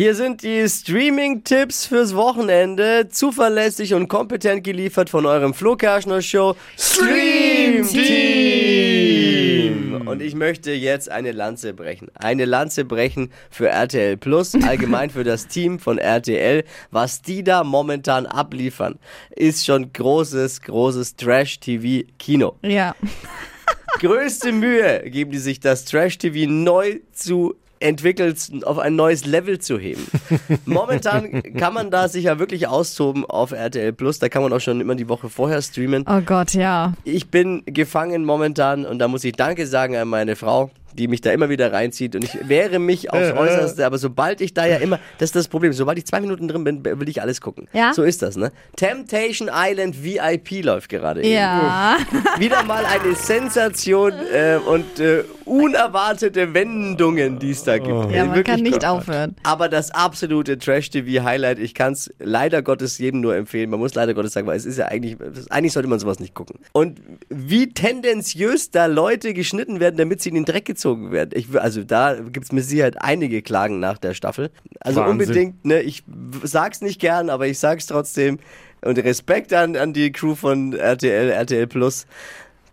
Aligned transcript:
Hier 0.00 0.14
sind 0.14 0.44
die 0.44 0.68
Streaming-Tipps 0.68 1.86
fürs 1.86 2.14
Wochenende. 2.14 3.08
Zuverlässig 3.10 3.94
und 3.94 4.06
kompetent 4.06 4.62
geliefert 4.62 5.10
von 5.10 5.26
eurem 5.26 5.54
Flo 5.54 5.74
Kerschner 5.74 6.22
Show 6.22 6.54
Stream 6.78 7.84
Team. 7.84 9.26
Und 10.06 10.22
ich 10.22 10.36
möchte 10.36 10.70
jetzt 10.70 11.10
eine 11.10 11.32
Lanze 11.32 11.74
brechen. 11.74 12.12
Eine 12.14 12.44
Lanze 12.44 12.84
brechen 12.84 13.32
für 13.50 13.70
RTL 13.70 14.16
Plus, 14.16 14.54
allgemein 14.54 15.10
für 15.10 15.24
das 15.24 15.48
Team 15.48 15.80
von 15.80 15.98
RTL. 15.98 16.62
Was 16.92 17.20
die 17.20 17.42
da 17.42 17.64
momentan 17.64 18.26
abliefern, 18.26 19.00
ist 19.30 19.66
schon 19.66 19.92
großes, 19.92 20.62
großes 20.62 21.16
Trash-TV-Kino. 21.16 22.54
Ja. 22.62 22.94
Größte 23.98 24.52
Mühe 24.52 25.10
geben 25.10 25.32
die 25.32 25.38
sich, 25.38 25.58
das 25.58 25.84
Trash-TV 25.86 26.48
neu 26.48 27.00
zu 27.12 27.56
entwickelt, 27.80 28.50
auf 28.64 28.78
ein 28.78 28.96
neues 28.96 29.24
Level 29.26 29.58
zu 29.58 29.78
heben. 29.78 30.06
Momentan 30.64 31.42
kann 31.54 31.74
man 31.74 31.90
da 31.90 32.08
sich 32.08 32.24
ja 32.24 32.38
wirklich 32.38 32.66
austoben 32.66 33.24
auf 33.24 33.52
RTL 33.52 33.92
Plus. 33.92 34.18
Da 34.18 34.28
kann 34.28 34.42
man 34.42 34.52
auch 34.52 34.60
schon 34.60 34.80
immer 34.80 34.94
die 34.94 35.08
Woche 35.08 35.28
vorher 35.28 35.62
streamen. 35.62 36.04
Oh 36.08 36.20
Gott, 36.20 36.54
ja. 36.54 36.94
Ich 37.04 37.28
bin 37.30 37.62
gefangen 37.66 38.24
momentan 38.24 38.84
und 38.84 38.98
da 38.98 39.08
muss 39.08 39.24
ich 39.24 39.32
Danke 39.32 39.66
sagen 39.66 39.96
an 39.96 40.08
meine 40.08 40.36
Frau 40.36 40.70
die 40.94 41.08
mich 41.08 41.20
da 41.20 41.32
immer 41.32 41.48
wieder 41.48 41.72
reinzieht 41.72 42.14
und 42.14 42.24
ich 42.24 42.48
wehre 42.48 42.78
mich 42.78 43.12
aufs 43.12 43.32
Äußerste, 43.32 43.84
aber 43.86 43.98
sobald 43.98 44.40
ich 44.40 44.54
da 44.54 44.66
ja 44.66 44.76
immer, 44.76 44.98
das 45.18 45.28
ist 45.28 45.36
das 45.36 45.48
Problem, 45.48 45.72
sobald 45.72 45.98
ich 45.98 46.06
zwei 46.06 46.20
Minuten 46.20 46.48
drin 46.48 46.64
bin, 46.64 46.84
will 46.84 47.08
ich 47.08 47.22
alles 47.22 47.40
gucken. 47.40 47.68
Ja? 47.72 47.92
So 47.94 48.02
ist 48.02 48.22
das, 48.22 48.36
ne? 48.36 48.52
Temptation 48.76 49.50
Island 49.52 50.02
VIP 50.02 50.64
läuft 50.64 50.88
gerade. 50.88 51.26
Ja. 51.26 51.98
Irgendwo. 51.98 52.40
Wieder 52.40 52.62
mal 52.64 52.84
eine 52.84 53.14
Sensation 53.14 54.12
äh, 54.32 54.58
und 54.66 55.00
äh, 55.00 55.24
unerwartete 55.44 56.54
Wendungen, 56.54 57.38
die 57.38 57.50
es 57.50 57.64
da 57.64 57.78
gibt. 57.78 57.88
Ja, 57.88 58.24
man 58.24 58.36
Wirklich 58.36 58.44
kann 58.44 58.60
nicht 58.62 58.80
Gott. 58.80 58.84
aufhören. 58.84 59.36
Aber 59.42 59.68
das 59.68 59.90
absolute 59.90 60.58
Trash-TV-Highlight, 60.58 61.58
ich 61.58 61.74
kann 61.74 61.92
es 61.94 62.12
leider 62.18 62.62
Gottes 62.62 62.98
jedem 62.98 63.20
nur 63.20 63.34
empfehlen. 63.34 63.70
Man 63.70 63.80
muss 63.80 63.94
leider 63.94 64.14
Gottes 64.14 64.32
sagen, 64.32 64.46
weil 64.46 64.56
es 64.56 64.66
ist 64.66 64.78
ja 64.78 64.86
eigentlich, 64.86 65.16
eigentlich 65.50 65.72
sollte 65.72 65.88
man 65.88 65.98
sowas 65.98 66.20
nicht 66.20 66.34
gucken. 66.34 66.60
Und 66.72 67.00
wie 67.28 67.72
tendenziös 67.72 68.70
da 68.70 68.86
Leute 68.86 69.34
geschnitten 69.34 69.80
werden, 69.80 69.96
damit 69.96 70.20
sie 70.20 70.28
in 70.28 70.34
den 70.34 70.44
Dreck 70.44 70.64
gezogen 70.64 70.87
werden. 71.10 71.30
Ich, 71.34 71.46
also 71.58 71.82
da 71.84 72.14
gibt 72.14 72.44
es 72.46 72.52
mit 72.52 72.64
Sicherheit 72.64 72.96
einige 73.00 73.42
Klagen 73.42 73.80
nach 73.80 73.98
der 73.98 74.14
Staffel. 74.14 74.50
Also 74.80 75.00
Wahnsinn. 75.00 75.12
unbedingt, 75.12 75.64
ne, 75.64 75.80
ich 75.80 76.02
sag's 76.42 76.80
nicht 76.80 77.00
gern, 77.00 77.30
aber 77.30 77.46
ich 77.46 77.58
sag's 77.58 77.86
trotzdem. 77.86 78.38
Und 78.80 78.98
Respekt 78.98 79.52
an, 79.52 79.74
an 79.76 79.92
die 79.92 80.12
Crew 80.12 80.34
von 80.34 80.72
RTL, 80.72 81.30
RTL 81.30 81.66
Plus. 81.66 82.06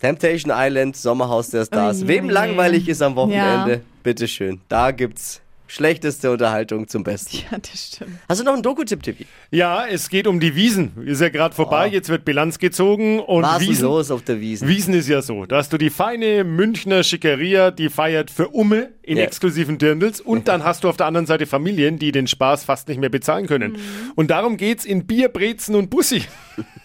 Temptation 0.00 0.52
Island, 0.54 0.96
Sommerhaus 0.96 1.48
der 1.50 1.64
Stars. 1.64 2.02
Ui, 2.02 2.08
Wem 2.08 2.26
ui, 2.26 2.30
langweilig 2.32 2.88
ist 2.88 3.00
am 3.00 3.16
Wochenende, 3.16 3.72
Ja. 3.74 3.80
bitteschön. 4.02 4.60
Da 4.68 4.90
gibt's 4.90 5.40
schlechteste 5.66 6.30
Unterhaltung 6.30 6.88
zum 6.88 7.04
Besten. 7.04 7.38
Ja, 7.50 7.58
das 7.58 7.88
stimmt. 7.94 8.18
Hast 8.28 8.40
du 8.40 8.44
noch 8.44 8.52
einen 8.52 8.62
Doku-Tipp, 8.62 9.02
Tippi? 9.02 9.26
Ja, 9.50 9.86
es 9.86 10.08
geht 10.08 10.26
um 10.26 10.38
die 10.40 10.54
Wiesen. 10.54 10.92
Ist 11.06 11.20
ja 11.20 11.30
gerade 11.30 11.54
vorbei, 11.54 11.88
jetzt 11.88 12.08
wird 12.10 12.24
Bilanz 12.24 12.58
gezogen 12.58 13.18
und 13.20 13.42
Was 13.44 13.62
ist 13.62 13.68
Wiesen, 13.68 13.84
los 13.84 14.10
auf 14.10 14.22
der 14.22 14.40
Wiesen? 14.40 14.68
Wiesen 14.68 14.94
ist 14.94 15.08
ja 15.08 15.22
so. 15.22 15.46
Da 15.46 15.56
hast 15.56 15.72
du 15.72 15.78
die 15.78 15.90
feine 15.90 16.44
Münchner 16.44 17.02
Schickeria, 17.02 17.70
die 17.70 17.88
feiert 17.88 18.30
für 18.30 18.48
Umme 18.48 18.90
in 19.02 19.16
Ja. 19.18 19.24
exklusiven 19.24 19.78
Dirndls 19.78 20.20
und 20.20 20.48
dann 20.48 20.64
hast 20.64 20.84
du 20.84 20.88
auf 20.88 20.96
der 20.96 21.06
anderen 21.06 21.26
Seite 21.26 21.46
Familien, 21.46 21.98
die 21.98 22.12
den 22.12 22.26
Spaß 22.26 22.64
fast 22.64 22.88
nicht 22.88 23.00
mehr 23.00 23.10
bezahlen 23.10 23.46
können. 23.46 23.76
Und 24.14 24.30
darum 24.30 24.56
geht's 24.56 24.84
in 24.84 25.06
Bier, 25.06 25.28
Brezen 25.28 25.74
und 25.74 25.90
Bussi. 25.90 26.22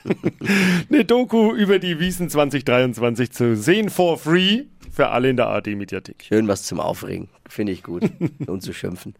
Eine 0.92 1.06
Doku 1.06 1.54
über 1.54 1.80
die 1.80 2.00
Wiesen 2.00 2.30
2023 2.30 3.32
zu 3.32 3.56
sehen 3.56 3.90
for 3.90 4.18
free 4.18 4.64
für 4.92 5.10
alle 5.10 5.30
in 5.30 5.38
der 5.38 5.48
ARD-Mediathek. 5.48 6.26
Schön 6.28 6.48
was 6.48 6.64
zum 6.64 6.80
Aufregen. 6.80 7.30
Finde 7.48 7.72
ich 7.72 7.84
gut. 7.84 8.04
und 8.48 8.62
zu 8.62 8.74
schimpfen. 8.74 9.16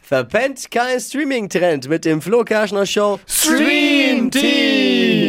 Verpennt 0.00 0.70
kein 0.70 1.00
Streaming-Trend 1.00 1.88
mit 1.88 2.04
dem 2.04 2.20
Flo 2.20 2.44
Kerschner 2.44 2.86
Show 2.86 3.20
Stream 3.26 4.30
Team! 4.30 5.21